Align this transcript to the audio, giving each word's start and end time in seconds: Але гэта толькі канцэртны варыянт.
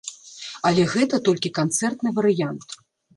Але 0.69 0.85
гэта 0.93 1.19
толькі 1.27 1.51
канцэртны 1.59 2.09
варыянт. 2.17 2.69